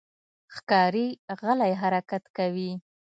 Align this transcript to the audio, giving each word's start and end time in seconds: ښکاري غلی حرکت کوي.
ښکاري 0.55 1.07
غلی 1.39 1.73
حرکت 1.81 2.23
کوي. 2.37 2.71